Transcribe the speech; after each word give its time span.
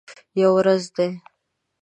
یوه 0.39 0.51
ورځ 0.57 0.83
دي 0.95 1.07